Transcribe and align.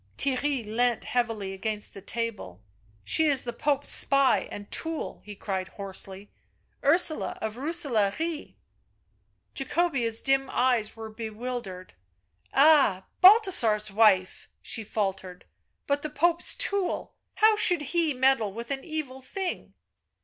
Theirry 0.17 0.65
leant 0.65 1.03
heavily 1.03 1.53
against 1.53 1.93
the 1.93 2.01
table." 2.01 2.59
She 3.03 3.27
is 3.27 3.43
the 3.43 3.53
Pope's 3.53 3.89
spy 3.89 4.47
and 4.49 4.71
tool," 4.71 5.21
he 5.23 5.35
cried 5.35 5.67
hoarsely." 5.67 6.31
Ursula 6.83 7.37
of 7.39 7.53
Rooselaare!" 7.57 8.55
Jacobea's 9.55 10.23
dim 10.23 10.49
eyes 10.49 10.95
were 10.95 11.11
bewildered." 11.11 11.93
Ah, 12.51 13.05
Bal 13.21 13.41
thasar's 13.41 13.91
wife," 13.91 14.49
she 14.63 14.83
faltered," 14.83 15.45
but 15.85 16.01
the 16.01 16.09
Pope's 16.09 16.55
tool— 16.55 17.13
how 17.43 17.55
should 17.55 17.81
he 17.93 18.11
meddle 18.15 18.51
with 18.51 18.71
an 18.71 18.83
evil 18.83 19.21
thing?" 19.21 19.75